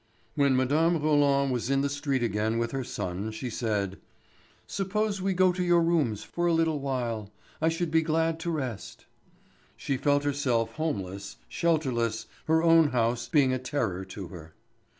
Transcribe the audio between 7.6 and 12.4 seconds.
I should be glad to rest." She felt herself homeless, shelterless,